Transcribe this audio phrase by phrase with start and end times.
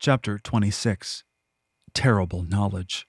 [0.00, 1.24] Chapter 26
[1.92, 3.08] Terrible Knowledge.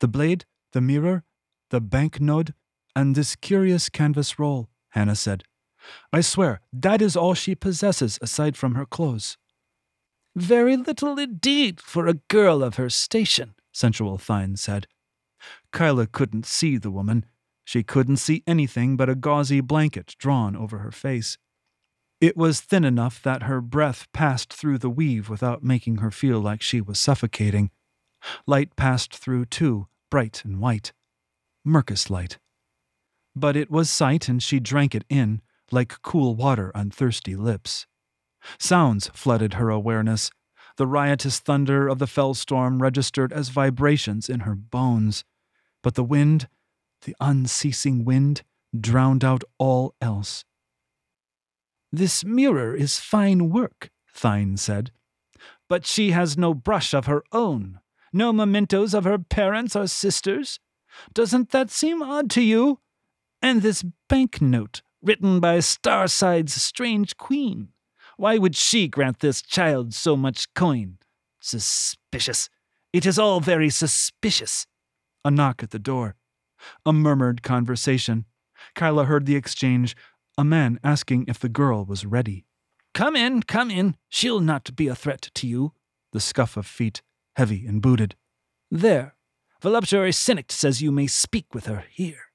[0.00, 1.24] The blade, the mirror,
[1.68, 2.52] the banknote,
[2.94, 5.44] and this curious canvas roll, Hannah said.
[6.10, 9.36] I swear, that is all she possesses aside from her clothes.
[10.34, 14.86] Very little indeed for a girl of her station, Sensual Thine said.
[15.70, 17.26] Kyla couldn't see the woman.
[17.62, 21.36] She couldn't see anything but a gauzy blanket drawn over her face.
[22.20, 26.40] It was thin enough that her breath passed through the weave without making her feel
[26.40, 27.70] like she was suffocating.
[28.46, 30.92] Light passed through, too, bright and white.
[31.64, 32.38] Mercus light.
[33.34, 37.86] But it was sight, and she drank it in, like cool water on thirsty lips.
[38.58, 40.30] Sounds flooded her awareness.
[40.76, 45.24] The riotous thunder of the fell storm registered as vibrations in her bones.
[45.82, 46.48] But the wind,
[47.02, 48.42] the unceasing wind,
[48.78, 50.44] drowned out all else.
[51.96, 53.88] This mirror is fine work,
[54.20, 54.90] Thine said.
[55.66, 57.80] But she has no brush of her own,
[58.12, 60.60] no mementos of her parents or sisters.
[61.14, 62.80] Doesn't that seem odd to you?
[63.40, 67.68] And this banknote, written by Starside's strange queen.
[68.18, 70.98] Why would she grant this child so much coin?
[71.40, 72.50] Suspicious.
[72.92, 74.66] It is all very suspicious.
[75.24, 76.16] A knock at the door.
[76.84, 78.26] A murmured conversation.
[78.74, 79.96] Kyla heard the exchange,
[80.38, 82.44] a man asking if the girl was ready.
[82.94, 83.96] Come in, come in.
[84.08, 85.72] She'll not be a threat to you.
[86.12, 87.02] The scuff of feet,
[87.36, 88.16] heavy and booted.
[88.70, 89.14] There.
[89.60, 92.30] Voluptuary Cynic says you may speak with her here.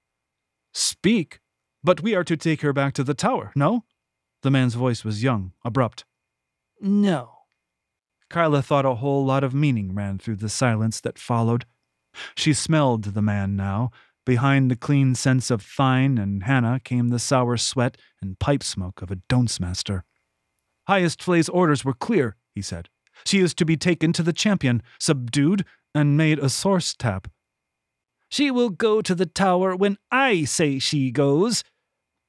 [0.73, 1.39] Speak?
[1.83, 3.85] But we are to take her back to the tower, no?
[4.43, 6.05] The man's voice was young, abrupt.
[6.79, 7.31] No.
[8.29, 11.65] Kyla thought a whole lot of meaning ran through the silence that followed.
[12.35, 13.91] She smelled the man now.
[14.25, 19.01] Behind the clean scents of Thine and Hannah came the sour sweat and pipe smoke
[19.01, 20.03] of a dunce master.
[20.87, 22.89] Highest Flay's orders were clear, he said.
[23.25, 27.27] She is to be taken to the champion, subdued, and made a source tap.
[28.29, 31.63] She will go to the tower when I say she goes,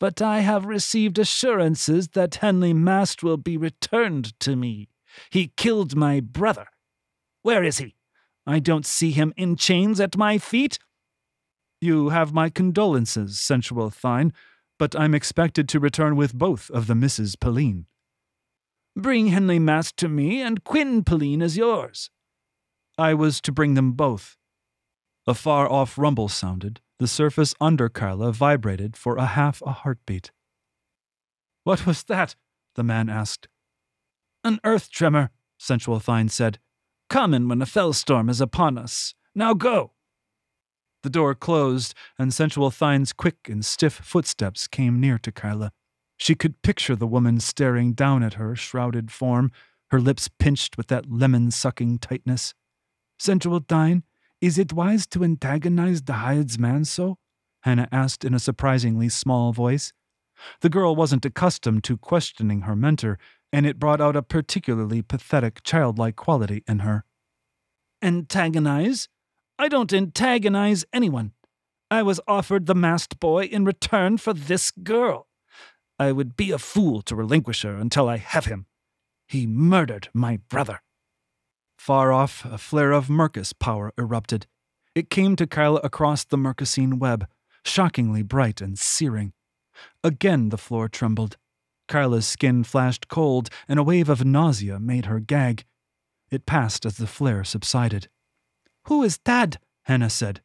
[0.00, 4.89] but I have received assurances that Henley Mast will be returned to me.
[5.31, 6.66] He killed my brother.
[7.43, 7.95] Where is he?
[8.47, 10.78] I don't see him in chains at my feet.
[11.82, 14.32] You have my condolences, sensual Thine,
[14.78, 17.87] but I'm expected to return with both of the Misses Pellene.
[18.94, 22.09] Bring Henley Mast to me, and Quinn Pellene is yours.
[22.97, 24.37] I was to bring them both.
[25.26, 26.81] A far off rumble sounded.
[27.00, 30.31] The surface under Carla vibrated for a half a heartbeat.
[31.65, 32.37] What was that?
[32.76, 33.48] the man asked.
[34.44, 36.60] An earth tremor, Sensual Thine said.
[37.10, 39.15] Common when a fell storm is upon us.
[39.34, 39.94] Now go.
[41.03, 45.73] The door closed, and Sensual Thine's quick and stiff footsteps came near to Kyla.
[46.17, 49.51] She could picture the woman staring down at her shrouded form,
[49.91, 52.55] her lips pinched with that lemon sucking tightness.
[53.19, 54.05] Sensual Thine,
[54.41, 57.19] is it wise to antagonize the hired's man so?
[57.63, 59.93] Hannah asked in a surprisingly small voice.
[60.61, 63.19] The girl wasn't accustomed to questioning her mentor,
[63.53, 67.05] and it brought out a particularly pathetic, childlike quality in her.
[68.01, 69.09] Antagonize?
[69.62, 71.31] I don't antagonize anyone.
[71.89, 75.28] I was offered the masked boy in return for this girl.
[76.00, 78.67] I would be a fool to relinquish her until I have him.
[79.28, 80.83] He murdered my brother.
[81.78, 84.49] Far off, a flare of Mercus power erupted.
[84.97, 87.28] It came to Kyla across the Mercusine web,
[87.65, 89.33] shockingly bright and searing.
[90.03, 91.37] Again the floor trembled.
[91.87, 95.67] Kyla's skin flashed cold, and a wave of nausea made her gag.
[96.33, 98.09] It passed as the flare subsided.
[98.84, 99.59] Who is Tad?
[99.82, 100.43] Hannah said.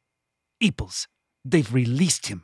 [0.61, 1.07] Eeples.
[1.43, 2.43] They've released him.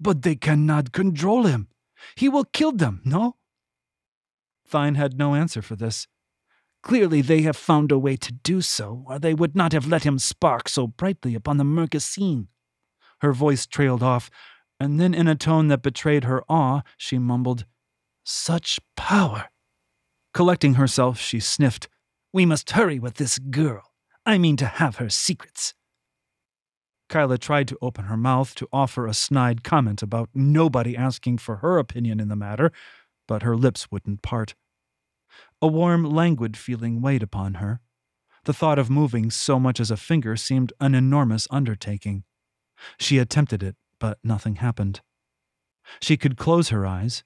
[0.00, 1.68] But they cannot control him.
[2.16, 3.36] He will kill them, no?
[4.70, 6.08] Thine had no answer for this.
[6.82, 10.04] Clearly they have found a way to do so, or they would not have let
[10.04, 12.48] him spark so brightly upon the Mercusine.
[13.20, 14.30] Her voice trailed off,
[14.80, 17.66] and then in a tone that betrayed her awe, she mumbled,
[18.24, 19.50] Such power!
[20.34, 21.88] Collecting herself, she sniffed,
[22.32, 23.91] We must hurry with this girl.
[24.24, 25.74] I mean to have her secrets.
[27.08, 31.56] Kyla tried to open her mouth to offer a snide comment about nobody asking for
[31.56, 32.72] her opinion in the matter,
[33.28, 34.54] but her lips wouldn't part.
[35.60, 37.80] A warm, languid feeling weighed upon her.
[38.44, 42.24] The thought of moving so much as a finger seemed an enormous undertaking.
[42.98, 45.00] She attempted it, but nothing happened.
[46.00, 47.24] She could close her eyes.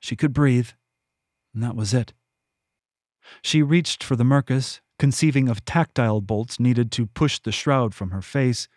[0.00, 0.70] She could breathe.
[1.54, 2.12] And that was it.
[3.42, 8.10] She reached for the Mercus, conceiving of tactile bolts needed to push the shroud from
[8.10, 8.68] her face,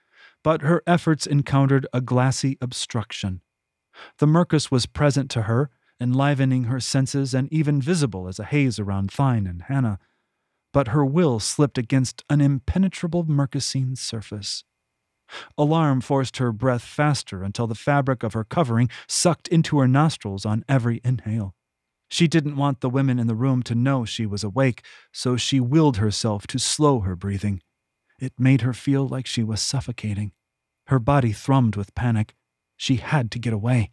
[0.43, 3.41] but her efforts encountered a glassy obstruction.
[4.17, 5.69] The Mercus was present to her,
[5.99, 9.99] enlivening her senses and even visible as a haze around Thine and Hannah,
[10.71, 14.63] but her will slipped against an impenetrable Mercosine surface.
[15.57, 20.45] Alarm forced her breath faster until the fabric of her covering sucked into her nostrils
[20.45, 21.55] on every inhale.
[22.09, 25.59] She didn't want the women in the room to know she was awake, so she
[25.59, 27.61] willed herself to slow her breathing.
[28.19, 30.31] It made her feel like she was suffocating.
[30.87, 32.35] Her body thrummed with panic.
[32.75, 33.91] She had to get away.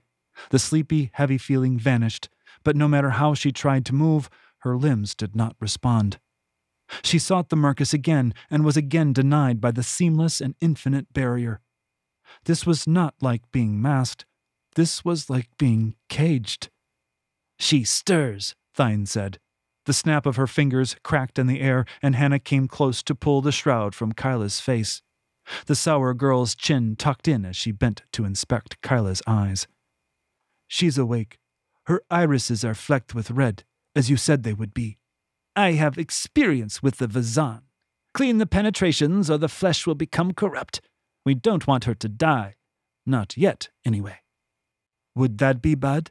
[0.50, 2.28] The sleepy, heavy feeling vanished,
[2.64, 4.30] but no matter how she tried to move,
[4.60, 6.18] her limbs did not respond.
[7.02, 11.60] She sought the Mercus again and was again denied by the seamless and infinite barrier.
[12.44, 14.24] This was not like being masked.
[14.74, 16.70] This was like being caged.
[17.58, 19.38] She stirs, Thine said.
[19.86, 23.40] The snap of her fingers cracked in the air, and Hannah came close to pull
[23.40, 25.00] the shroud from Kyla's face.
[25.66, 29.68] The sour girl's chin tucked in as she bent to inspect Kyla's eyes.
[30.66, 31.38] She's awake.
[31.86, 33.62] Her irises are flecked with red,
[33.94, 34.98] as you said they would be.
[35.54, 37.62] I have experience with the Vazan.
[38.12, 40.80] Clean the penetrations, or the flesh will become corrupt.
[41.24, 42.56] We don't want her to die.
[43.06, 44.18] Not yet, anyway.
[45.14, 46.10] Would that be bad?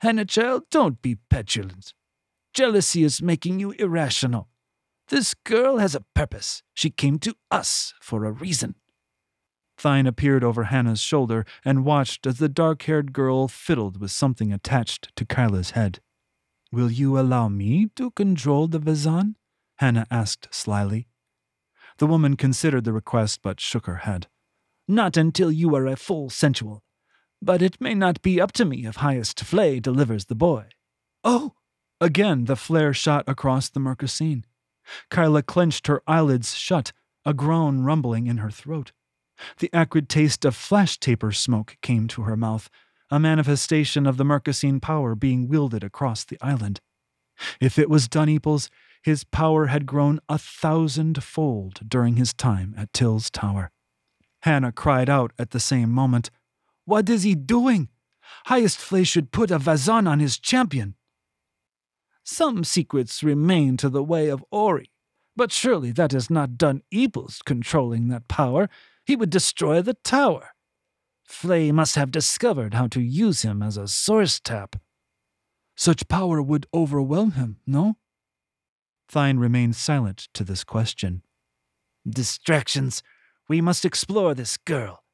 [0.00, 1.94] Hannah, child, don't be petulant.
[2.52, 4.48] Jealousy is making you irrational.
[5.08, 6.62] This girl has a purpose.
[6.74, 8.74] She came to us for a reason.
[9.82, 14.52] Thine appeared over Hannah's shoulder and watched as the dark haired girl fiddled with something
[14.52, 16.00] attached to Kyla's head.
[16.72, 19.34] Will you allow me to control the Vazan?
[19.76, 21.08] Hannah asked slyly.
[21.98, 24.26] The woman considered the request but shook her head.
[24.88, 26.82] Not until you are a full sensual.
[27.42, 30.66] But it may not be up to me if highest Flay delivers the boy.
[31.22, 31.54] Oh!
[32.00, 34.44] Again the flare shot across the Mercosine.
[35.10, 36.92] Kyla clenched her eyelids shut,
[37.24, 38.92] a groan rumbling in her throat.
[39.58, 42.70] The acrid taste of flash taper smoke came to her mouth,
[43.10, 46.80] a manifestation of the Mercosine power being wielded across the island.
[47.60, 48.70] If it was Duneples,
[49.02, 53.70] his power had grown a thousandfold during his time at Till's Tower.
[54.42, 56.30] Hannah cried out at the same moment,
[56.86, 57.88] What is he doing?
[58.46, 60.94] Highest Flay should put a vazan on his champion.
[62.24, 64.90] Some secrets remain to the way of Ori,
[65.36, 68.68] but surely that is not done Eeples controlling that power.
[69.04, 70.50] He would destroy the tower.
[71.24, 74.76] Flay must have discovered how to use him as a source tap.
[75.76, 77.96] Such power would overwhelm him, no?
[79.12, 81.22] Thine remained silent to this question.
[82.08, 83.02] Distractions.
[83.48, 85.04] We must explore this girl.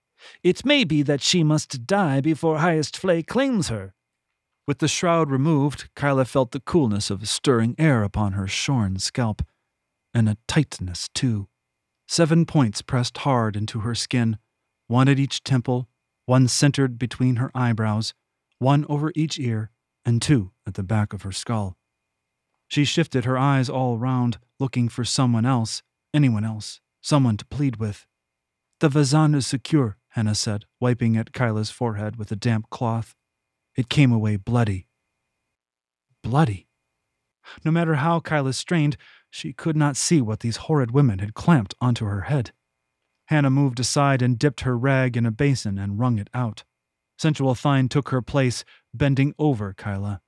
[0.42, 3.94] It may be that she must die before Highest Flay claims her.
[4.66, 9.42] With the shroud removed, Kyla felt the coolness of stirring air upon her shorn scalp,
[10.14, 11.48] and a tightness, too.
[12.06, 14.38] Seven points pressed hard into her skin,
[14.86, 15.88] one at each temple,
[16.26, 18.14] one centered between her eyebrows,
[18.58, 19.70] one over each ear,
[20.04, 21.76] and two at the back of her skull.
[22.68, 25.82] She shifted her eyes all round, looking for someone else,
[26.14, 28.06] anyone else, someone to plead with.
[28.80, 33.14] The Vazan is secure, Hannah said, wiping at Kyla's forehead with a damp cloth.
[33.76, 34.86] It came away bloody.
[36.22, 36.68] Bloody.
[37.64, 38.98] No matter how Kyla strained,
[39.30, 42.52] she could not see what these horrid women had clamped onto her head.
[43.26, 46.64] Hannah moved aside and dipped her rag in a basin and wrung it out.
[47.18, 50.20] Sensual Thine took her place, bending over Kyla.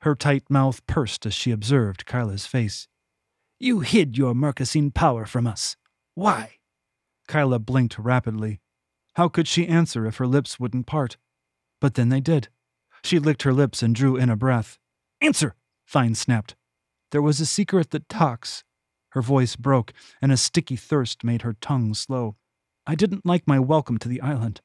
[0.00, 2.88] Her tight mouth pursed as she observed Kyla's face.
[3.60, 5.76] You hid your Mercosine power from us.
[6.14, 6.54] Why?
[7.28, 8.60] Kyla blinked rapidly.
[9.18, 11.16] How could she answer if her lips wouldn't part?
[11.80, 12.50] But then they did.
[13.02, 14.78] She licked her lips and drew in a breath.
[15.20, 15.56] Answer!
[15.92, 16.54] Thine snapped.
[17.10, 18.62] There was a secret that talks.
[19.10, 22.36] Her voice broke, and a sticky thirst made her tongue slow.
[22.86, 24.60] I didn't like my welcome to the island.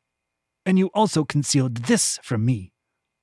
[0.68, 2.74] And you also concealed this from me.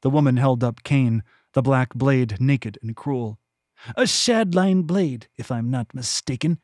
[0.03, 1.23] The woman held up Cain,
[1.53, 3.39] the black blade naked and cruel.
[3.97, 6.59] A shadline blade, if I'm not mistaken.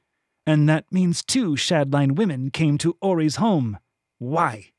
[0.45, 3.79] And that means two shadline women came to Ori's home.
[4.19, 4.73] Why?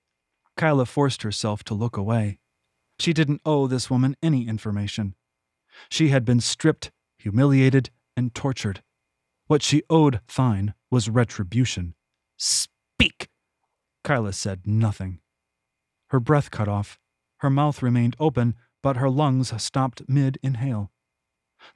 [0.56, 2.39] Kyla forced herself to look away.
[3.00, 5.15] She didn't owe this woman any information.
[5.89, 8.82] She had been stripped, humiliated, and tortured.
[9.46, 11.94] What she owed Thine was retribution.
[12.38, 13.29] Speak!
[14.03, 15.20] Kyla said nothing.
[16.10, 17.00] Her breath cut off.
[17.38, 20.91] Her mouth remained open, but her lungs stopped mid inhale.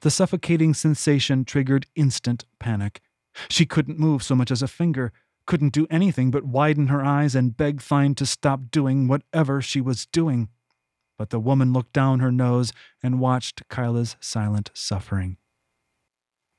[0.00, 3.00] The suffocating sensation triggered instant panic.
[3.48, 5.12] She couldn't move so much as a finger,
[5.46, 9.80] couldn't do anything but widen her eyes and beg Thine to stop doing whatever she
[9.80, 10.48] was doing.
[11.18, 12.72] But the woman looked down her nose
[13.02, 15.36] and watched Kyla's silent suffering.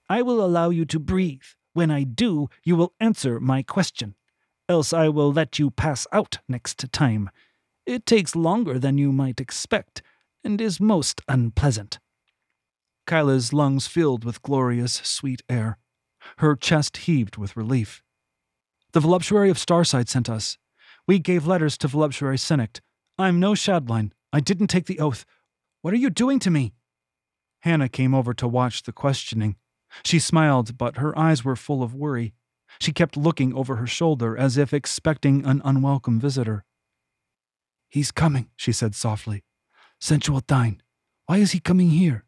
[0.09, 1.43] I will allow you to breathe.
[1.73, 4.15] When I do, you will answer my question.
[4.69, 7.29] Else I will let you pass out next time.
[7.85, 10.01] It takes longer than you might expect,
[10.43, 11.99] and is most unpleasant.
[13.05, 15.77] Kyla's lungs filled with glorious, sweet air.
[16.37, 18.02] Her chest heaved with relief.
[18.93, 20.57] The voluptuary of Starside sent us.
[21.07, 22.79] We gave letters to voluptuary Senect.
[23.17, 24.11] I'm no Shadline.
[24.31, 25.25] I didn't take the oath.
[25.81, 26.73] What are you doing to me?
[27.61, 29.55] Hannah came over to watch the questioning.
[30.05, 32.33] She smiled, but her eyes were full of worry.
[32.79, 36.63] She kept looking over her shoulder as if expecting an unwelcome visitor.
[37.89, 39.43] He's coming, she said softly.
[39.99, 40.81] Sensual Thine,
[41.25, 42.25] why is he coming here?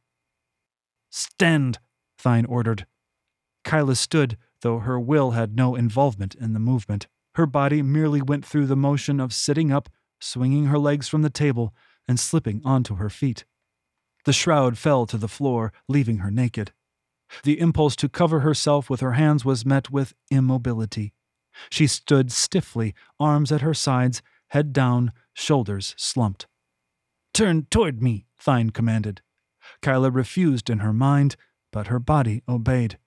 [1.11, 1.79] Stand,
[2.23, 2.85] Thine ordered.
[3.63, 7.05] Kyla stood, though her will had no involvement in the movement.
[7.35, 11.29] Her body merely went through the motion of sitting up, swinging her legs from the
[11.29, 11.71] table,
[12.07, 13.45] and slipping onto her feet.
[14.23, 16.71] The shroud fell to the floor, leaving her naked.
[17.43, 21.13] The impulse to cover herself with her hands was met with immobility.
[21.69, 26.47] She stood stiffly, arms at her sides, head down, shoulders slumped.
[27.35, 29.21] Turn toward me, Thine commanded.
[29.83, 31.35] Kyla refused in her mind,
[31.71, 32.97] but her body obeyed.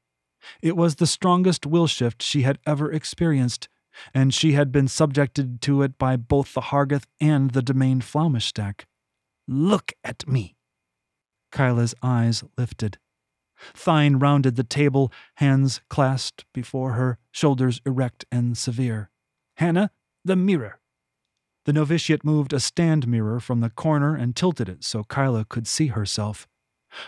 [0.62, 3.68] It was the strongest will shift she had ever experienced,
[4.14, 8.86] and she had been subjected to it by both the Hargath and the Domain Flaumischstack.
[9.46, 10.56] Look at me.
[11.50, 12.98] Kyla's eyes lifted.
[13.84, 19.10] Thine rounded the table, hands clasped before her, shoulders erect and severe.
[19.56, 19.90] Hannah,
[20.24, 20.80] the mirror.
[21.64, 25.66] The novitiate moved a stand mirror from the corner and tilted it so Kyla could
[25.66, 26.46] see herself.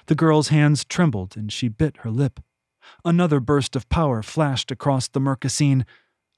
[0.06, 2.40] The girl's hands trembled and she bit her lip.
[3.04, 5.84] Another burst of power flashed across the Mercasine.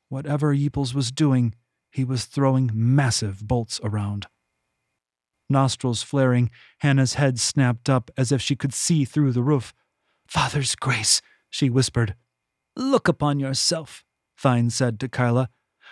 [0.08, 1.54] Whatever Yeeples was doing,
[1.90, 4.26] he was throwing massive bolts around.
[5.48, 9.74] Nostrils flaring, Hannah's head snapped up as if she could see through the roof.
[10.26, 11.20] Father's grace,
[11.50, 12.14] she whispered.
[12.74, 14.04] Look upon yourself,
[14.42, 15.50] Thine said to Kyla.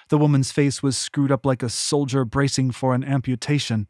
[0.09, 3.88] The woman's face was screwed up like a soldier bracing for an amputation.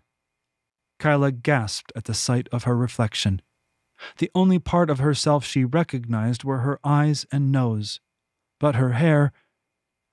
[0.98, 3.40] Kyla gasped at the sight of her reflection.
[4.19, 8.00] The only part of herself she recognized were her eyes and nose.
[8.59, 9.33] But her hair,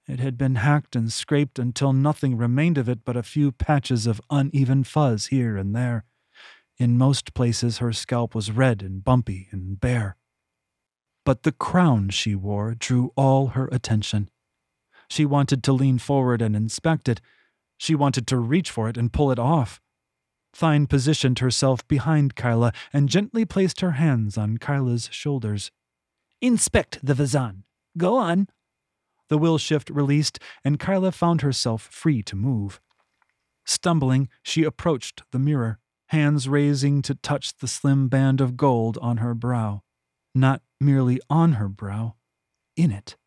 [0.08, 4.08] it had been hacked and scraped until nothing remained of it but a few patches
[4.08, 6.06] of uneven fuzz here and there.
[6.78, 10.16] In most places, her scalp was red and bumpy and bare.
[11.26, 14.30] But the crown she wore drew all her attention.
[15.10, 17.20] She wanted to lean forward and inspect it.
[17.78, 19.82] She wanted to reach for it and pull it off.
[20.60, 25.72] Thine positioned herself behind Kyla and gently placed her hands on Kyla's shoulders.
[26.42, 27.64] Inspect the Vazan.
[27.98, 28.48] Go on.
[29.30, 32.80] The will shift released, and Kyla found herself free to move.
[33.66, 39.18] Stumbling, she approached the mirror, hands raising to touch the slim band of gold on
[39.18, 39.82] her brow.
[40.34, 42.16] Not merely on her brow,
[42.76, 43.18] in it.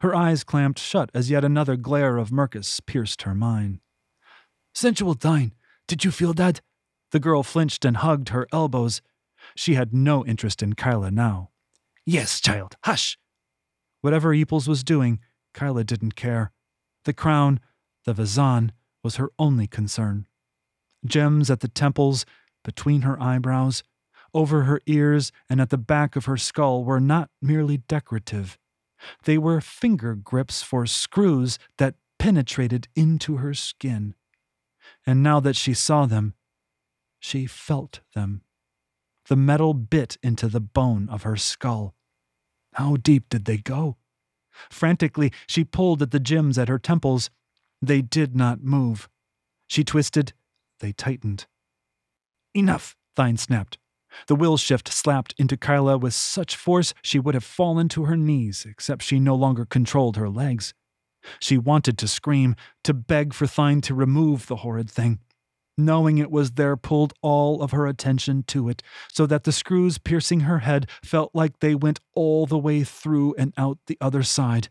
[0.00, 3.80] Her eyes clamped shut as yet another glare of Mercus pierced her mind.
[4.72, 5.52] Sensual Thine,
[5.88, 6.60] did you feel that?
[7.10, 9.00] The girl flinched and hugged her elbows.
[9.56, 11.50] She had no interest in Kyla now.
[12.04, 13.18] Yes, child, hush.
[14.02, 15.18] Whatever Yeeples was doing,
[15.54, 16.52] Kyla didn't care.
[17.04, 17.58] The crown,
[18.04, 18.70] the Vazan,
[19.02, 20.26] was her only concern.
[21.04, 22.26] Gems at the temples,
[22.64, 23.82] between her eyebrows,
[24.34, 28.58] over her ears, and at the back of her skull were not merely decorative.
[29.24, 34.14] They were finger grips for screws that penetrated into her skin
[35.06, 36.34] and now that she saw them,
[37.18, 38.42] she felt them.
[39.28, 41.94] The metal bit into the bone of her skull.
[42.74, 43.96] How deep did they go?
[44.70, 47.30] Frantically, she pulled at the gems at her temples.
[47.82, 49.08] They did not move.
[49.66, 50.32] She twisted.
[50.80, 51.46] They tightened.
[52.54, 53.78] Enough, Thine snapped.
[54.26, 58.16] The will shift slapped into Kyla with such force she would have fallen to her
[58.16, 60.72] knees, except she no longer controlled her legs.
[61.40, 65.20] She wanted to scream, to beg for Thine to remove the horrid thing.
[65.76, 68.82] Knowing it was there pulled all of her attention to it,
[69.12, 73.34] so that the screws piercing her head felt like they went all the way through
[73.38, 74.68] and out the other side.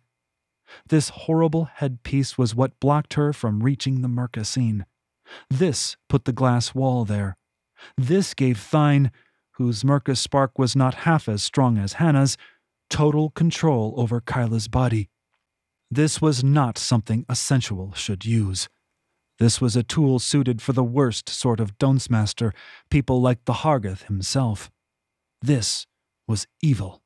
[0.90, 4.86] This horrible headpiece was what blocked her from reaching the Mercasine.
[5.50, 7.38] This put the glass wall there.
[7.98, 9.12] This gave Thine,
[9.52, 12.38] whose Mercus spark was not half as strong as Hannah's,
[12.90, 15.10] total control over Kyla's body.
[15.90, 18.68] This was not something a sensual should use.
[19.40, 21.74] This was a tool suited for the worst sort of
[22.10, 22.54] Master,
[22.90, 24.70] people like the Hargath himself.
[25.42, 25.86] This
[26.28, 27.02] was evil.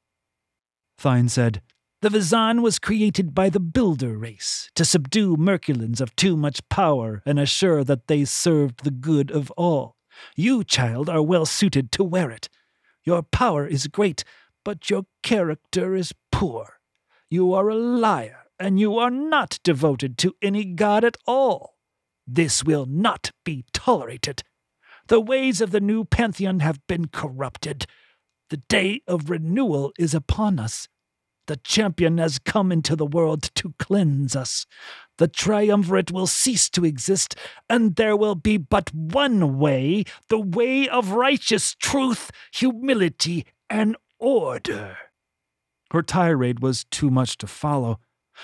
[1.01, 1.61] Thine said,
[2.01, 7.21] The Vazan was created by the Builder race to subdue Merculans of too much power
[7.23, 9.95] and assure that they served the good of all.
[10.35, 12.50] You, child, are well suited to wear it.
[13.03, 14.23] Your power is great,
[14.63, 16.79] but your character is poor.
[17.29, 21.77] You are a liar and you are not devoted to any god at all.
[22.27, 24.43] This will not be tolerated.
[25.07, 27.87] The ways of the new pantheon have been corrupted.
[28.51, 30.87] The day of renewal is upon us.
[31.47, 34.67] The champion has come into the world to cleanse us.
[35.17, 37.35] The triumvirate will cease to exist,
[37.67, 44.97] and there will be but one way the way of righteous truth, humility, and order.
[45.91, 47.99] Her tirade was too much to follow.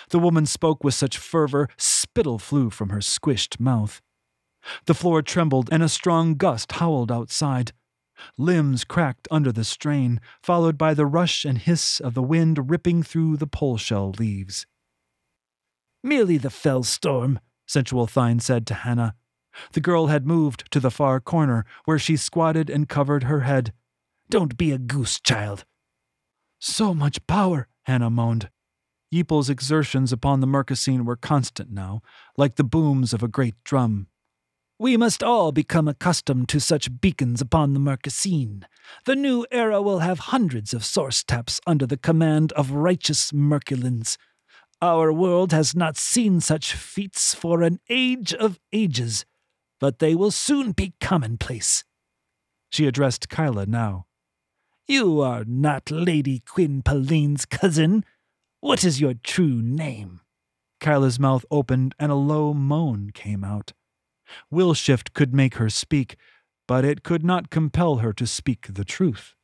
[0.09, 4.01] The woman spoke with such fervor, spittle flew from her squished mouth.
[4.85, 7.71] The floor trembled, and a strong gust howled outside.
[8.37, 13.03] Limbs cracked under the strain, followed by the rush and hiss of the wind ripping
[13.03, 14.65] through the pole shell leaves.
[16.03, 19.15] Merely the fell storm, Sensual Thine said to Hannah.
[19.73, 23.73] The girl had moved to the far corner, where she squatted and covered her head.
[24.29, 25.65] Don't be a goose, child.
[26.59, 28.49] So much power, Hannah moaned.
[29.09, 32.01] Yeeple's exertions upon the Mercosine were constant now,
[32.35, 34.07] like the booms of a great drum.
[34.79, 38.63] We must all become accustomed to such beacons upon the Mercosine.
[39.05, 44.17] The new era will have hundreds of source taps under the command of righteous Merculans.
[44.81, 49.25] Our world has not seen such feats for an age of ages,
[49.79, 51.83] but they will soon be commonplace.
[52.69, 54.05] She addressed Kyla now.
[54.87, 58.05] You are not Lady Quinn Paline's cousin.
[58.59, 60.21] What is your true name?
[60.79, 63.73] Kyla's mouth opened and a low moan came out.
[64.49, 66.15] Will shift could make her speak,
[66.67, 69.35] but it could not compel her to speak the truth.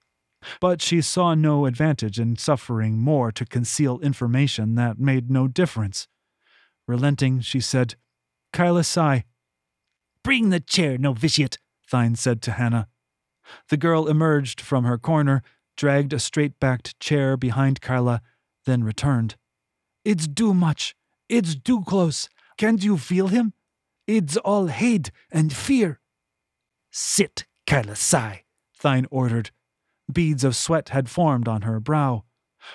[0.60, 6.08] But she saw no advantage in suffering more to conceal information that made no difference.
[6.88, 7.96] Relenting, she said,
[8.52, 9.24] Kyla Sai.
[10.22, 11.58] Bring the chair, novitiate,
[11.90, 12.88] Thine said to Hannah.
[13.70, 15.44] The girl emerged from her corner,
[15.78, 18.22] dragged a straight backed chair behind Kyla,
[18.66, 19.36] then returned.
[20.06, 20.96] It's too much.
[21.30, 22.30] It's too close.
[22.58, 23.54] Can't you feel him?
[24.08, 26.00] It's all hate and fear.
[26.92, 28.44] Sit, Kyla Sai,
[28.82, 29.52] Thine ordered.
[30.12, 32.26] Beads of sweat had formed on her brow.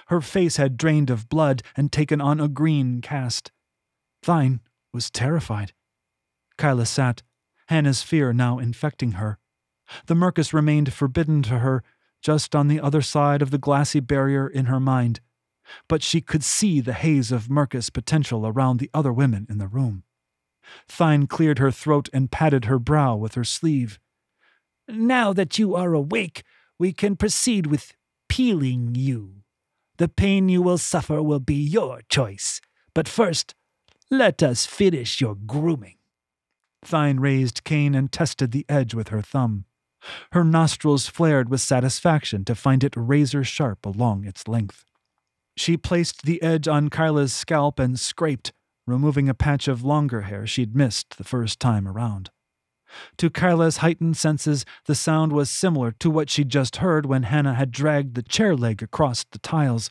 [0.06, 3.52] Her face had drained of blood and taken on a green cast.
[4.22, 4.60] Thine
[4.92, 5.72] was terrified.
[6.56, 7.22] Kyla sat,
[7.68, 9.38] Hannah's fear now infecting her.
[10.06, 11.82] The Mercus remained forbidden to her,
[12.20, 15.20] just on the other side of the glassy barrier in her mind.
[15.88, 19.66] But she could see the haze of Mercus potential around the other women in the
[19.66, 20.04] room.
[20.98, 23.98] Thine cleared her throat and patted her brow with her sleeve.
[24.86, 26.42] Now that you are awake,
[26.78, 27.94] we can proceed with
[28.28, 29.42] peeling you.
[29.98, 32.60] The pain you will suffer will be your choice.
[32.94, 33.54] But first,
[34.10, 35.96] let us finish your grooming.
[36.88, 39.64] Thine raised Cain and tested the edge with her thumb.
[40.32, 44.84] Her nostrils flared with satisfaction to find it razor sharp along its length.
[45.58, 48.52] She placed the edge on Kyla's scalp and scraped,
[48.86, 52.30] removing a patch of longer hair she'd missed the first time around.
[53.16, 57.54] To Kyla's heightened senses, the sound was similar to what she'd just heard when Hannah
[57.54, 59.90] had dragged the chair leg across the tiles.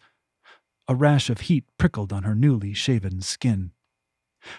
[0.87, 3.71] A rash of heat prickled on her newly shaven skin.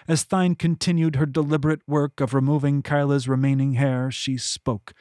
[0.07, 4.93] As Thine continued her deliberate work of removing Kyla's remaining hair, she spoke,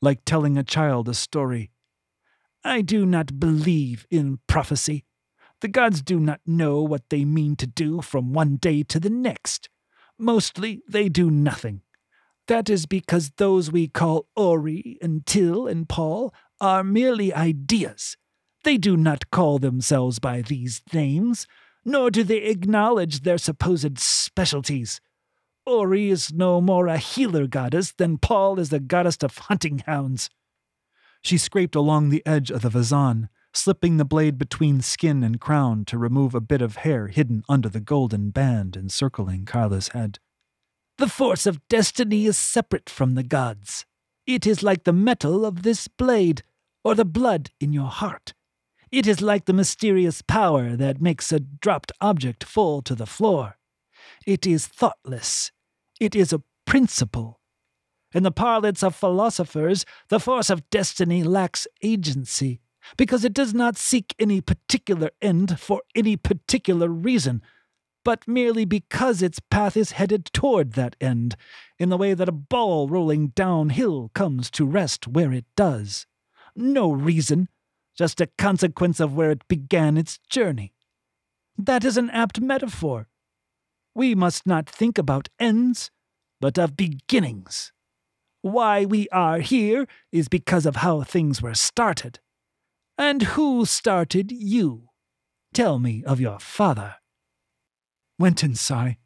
[0.00, 1.72] like telling a child a story.
[2.62, 5.05] I do not believe in prophecy.
[5.60, 9.10] The gods do not know what they mean to do from one day to the
[9.10, 9.68] next.
[10.18, 11.82] Mostly, they do nothing.
[12.46, 18.16] That is because those we call Ori and Till and Paul are merely ideas.
[18.64, 21.46] They do not call themselves by these names,
[21.84, 25.00] nor do they acknowledge their supposed specialties.
[25.64, 30.30] Ori is no more a healer goddess than Paul is the goddess of hunting hounds.
[31.22, 35.84] She scraped along the edge of the vazan, slipping the blade between skin and crown
[35.86, 40.18] to remove a bit of hair hidden under the golden band encircling Kyla's head.
[40.98, 43.84] The force of destiny is separate from the gods.
[44.26, 46.42] It is like the metal of this blade,
[46.84, 48.32] or the blood in your heart.
[48.90, 53.58] It is like the mysterious power that makes a dropped object fall to the floor.
[54.26, 55.52] It is thoughtless.
[56.00, 57.40] It is a principle.
[58.14, 62.60] In the parlance of philosophers, the force of destiny lacks agency,
[62.96, 67.42] because it does not seek any particular end for any particular reason,
[68.04, 71.36] but merely because its path is headed toward that end,
[71.78, 76.06] in the way that a ball rolling downhill comes to rest where it does.
[76.54, 77.48] No reason,
[77.96, 80.72] just a consequence of where it began its journey.
[81.58, 83.08] That is an apt metaphor.
[83.94, 85.90] We must not think about ends,
[86.40, 87.72] but of beginnings.
[88.42, 92.20] Why we are here is because of how things were started.
[92.98, 94.88] And who started you?
[95.52, 96.96] Tell me of your father.
[98.20, 98.98] Wenton Sai.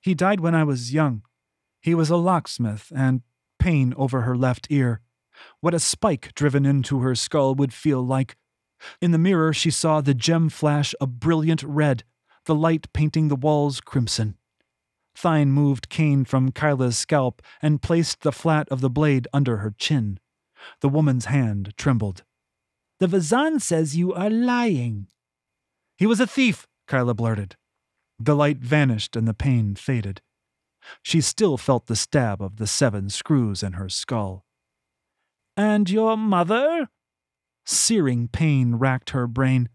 [0.00, 1.22] He died when I was young.
[1.80, 3.22] He was a locksmith, and
[3.58, 5.00] pain over her left ear.
[5.60, 8.36] What a spike driven into her skull would feel like.
[9.00, 12.04] In the mirror, she saw the gem flash a brilliant red,
[12.46, 14.36] the light painting the walls crimson.
[15.20, 19.74] Thine moved Cain from Kyla's scalp and placed the flat of the blade under her
[19.76, 20.20] chin.
[20.80, 22.22] The woman's hand trembled.
[22.98, 25.08] The Vazan says you are lying.
[25.98, 27.56] He was a thief, Kyla blurted.
[28.18, 30.22] The light vanished and the pain faded.
[31.02, 34.46] She still felt the stab of the seven screws in her skull.
[35.56, 36.88] And your mother?
[37.64, 39.68] Searing pain racked her brain.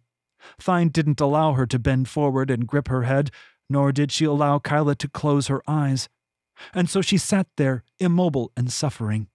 [0.63, 3.29] Thine didn't allow her to bend forward and grip her head,
[3.69, 6.09] nor did she allow Kyla to close her eyes.
[6.73, 9.27] And so she sat there, immobile and suffering.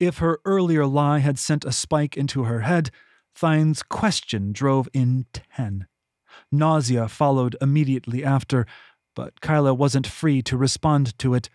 [0.00, 2.90] If her earlier lie had sent a spike into her head,
[3.34, 5.86] Thine's question drove in ten.
[6.50, 8.66] Nausea followed immediately after,
[9.14, 11.50] but Kyla wasn't free to respond to it.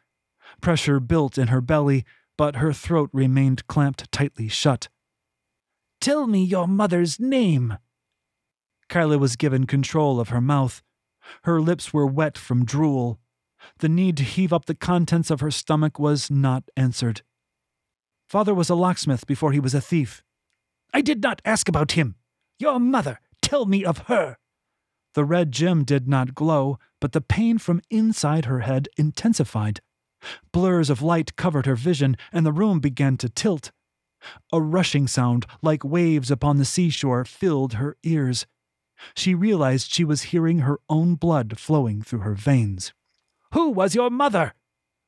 [0.62, 2.06] Pressure built in her belly,
[2.38, 4.90] but her throat remained clamped tightly shut.
[6.00, 7.78] Tell me your mother's name.
[8.90, 10.84] Kyla was given control of her mouth.
[11.44, 13.20] Her lips were wet from drool.
[13.80, 17.24] The need to heave up the contents of her stomach was not answered.
[18.28, 20.24] Father was a locksmith before he was a thief.
[20.94, 22.16] I did not ask about him.
[22.60, 24.38] Your mother, tell me of her.
[25.14, 29.80] The red gem did not glow, but the pain from inside her head intensified.
[30.52, 33.72] Blurs of light covered her vision, and the room began to tilt.
[34.52, 38.46] A rushing sound, like waves upon the seashore, filled her ears.
[39.16, 42.94] She realized she was hearing her own blood flowing through her veins.
[43.54, 44.54] Who was your mother?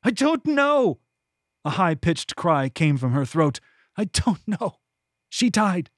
[0.03, 0.99] I don't know.
[1.67, 3.59] A high pitched cry came from her throat.
[3.97, 4.77] I don't know.
[5.27, 5.89] She died.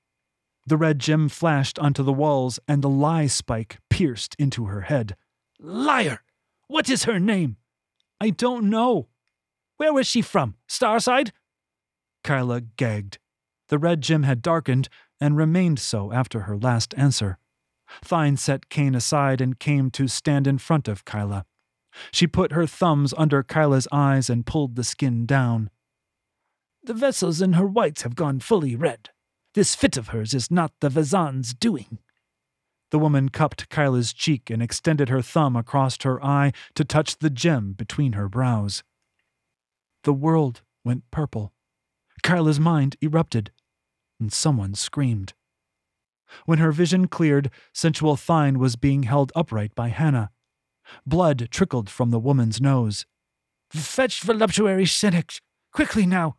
[0.66, 5.16] The red gem flashed onto the walls, and the lie spike pierced into her head.
[5.60, 6.24] Liar!
[6.66, 7.58] What is her name?
[8.20, 9.10] I don't know.
[9.78, 10.56] Where was she from?
[10.68, 11.34] Starside?
[12.24, 13.20] Kyla gagged.
[13.68, 14.90] The red gem had darkened
[15.22, 17.38] and remained so after her last answer.
[18.08, 21.46] Thine set Cain aside and came to stand in front of Kyla.
[22.12, 25.70] She put her thumbs under Kyla's eyes and pulled the skin down.
[26.84, 29.10] The vessels in her whites have gone fully red.
[29.54, 32.00] This fit of hers is not the Vazan's doing.
[32.92, 37.30] The woman cupped Kyla's cheek and extended her thumb across her eye to touch the
[37.30, 38.84] gem between her brows.
[40.04, 41.54] The world went purple.
[42.24, 43.52] Kyla's mind erupted,
[44.20, 45.34] and someone screamed.
[46.46, 50.32] When her vision cleared, sensual Thine was being held upright by Hannah.
[51.06, 53.06] Blood trickled from the woman's nose.
[53.72, 55.42] Fetch voluptuary cynic!
[55.72, 56.38] Quickly now!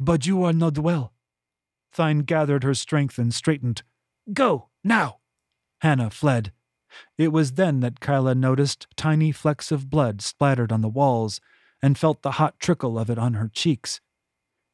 [0.00, 1.12] But you are not well.
[1.96, 3.82] Thine gathered her strength and straightened.
[4.32, 5.18] Go, now!
[5.80, 6.52] Hannah fled.
[7.18, 11.40] It was then that Kyla noticed tiny flecks of blood splattered on the walls
[11.82, 14.00] and felt the hot trickle of it on her cheeks.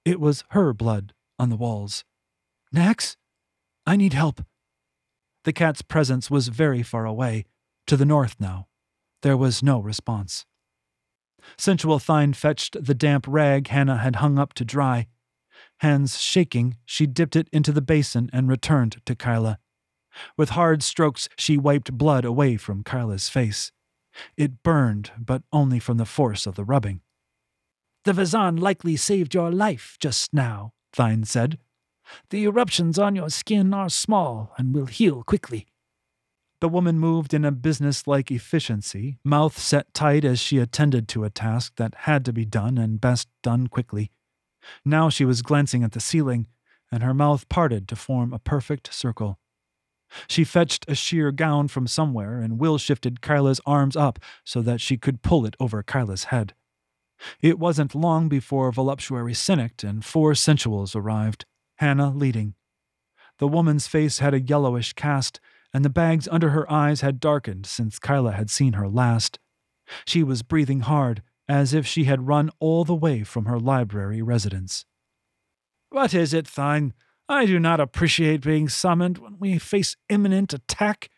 [0.05, 2.05] It was her blood on the walls.
[2.75, 3.17] Nax?
[3.87, 4.45] I need help.
[5.45, 7.47] The cat's presence was very far away,
[7.87, 8.69] to the north now.
[9.23, 10.47] There was no response.
[11.57, 15.07] Sensual Thine fetched the damp rag Hannah had hung up to dry.
[15.79, 19.59] Hands shaking, she dipped it into the basin and returned to Kyla.
[20.37, 23.73] With hard strokes, she wiped blood away from Kyla's face.
[24.37, 27.01] It burned, but only from the force of the rubbing.
[28.05, 31.59] The Vazan likely saved your life just now, Thine said.
[32.31, 35.67] The eruptions on your skin are small and will heal quickly.
[36.61, 41.31] The woman moved in a business-like efficiency, mouth set tight as she attended to a
[41.31, 44.11] task that had to be done and best done quickly.
[44.85, 46.49] Now she was glancing at the ceiling,
[46.93, 49.39] and her mouth parted to form a perfect circle.
[50.29, 54.81] She fetched a sheer gown from somewhere and Will shifted Kyla's arms up so that
[54.81, 56.53] she could pull it over Kyla's head.
[57.41, 61.47] It wasn't long before voluptuary cynic and four sensuals arrived,
[61.77, 62.55] Hannah leading.
[63.39, 65.41] The woman's face had a yellowish cast,
[65.73, 69.39] and the bags under her eyes had darkened since Kyla had seen her last.
[70.07, 74.23] She was breathing hard, as if she had run all the way from her library
[74.23, 74.85] residence.
[75.91, 76.95] What is it, Thine?
[77.29, 81.09] I do not appreciate being summoned when we face imminent attack.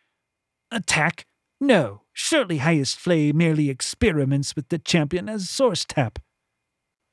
[0.70, 1.26] Attack?
[1.60, 6.18] No, surely Highest Flay merely experiments with the champion as source tap.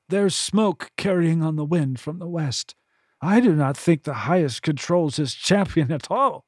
[0.10, 2.73] There's smoke carrying on the wind from the west.
[3.21, 6.45] I do not think the highest controls his champion at all.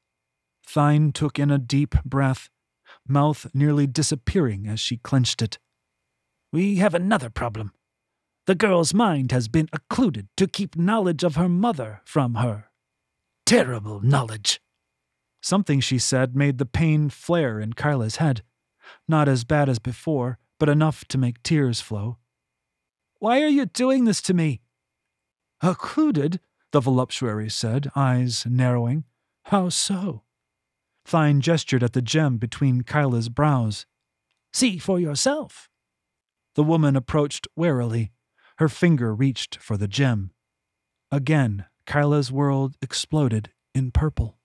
[0.74, 2.48] Thine took in a deep breath,
[3.06, 5.58] mouth nearly disappearing as she clenched it.
[6.52, 7.72] We have another problem.
[8.46, 12.70] The girl's mind has been occluded to keep knowledge of her mother from her.
[13.46, 14.60] Terrible knowledge.
[15.40, 18.42] Something she said made the pain flare in Kyla's head.
[19.08, 22.18] Not as bad as before, but enough to make tears flow.
[23.18, 24.60] Why are you doing this to me?
[25.60, 26.40] Occluded?
[26.72, 29.04] the voluptuary said, eyes narrowing.
[29.44, 30.22] How so?
[31.10, 33.86] Thine gestured at the gem between Kyla's brows.
[34.52, 35.68] See for yourself.
[36.54, 38.12] The woman approached warily.
[38.58, 40.30] Her finger reached for the gem.
[41.10, 44.38] Again, Kyla's world exploded in purple.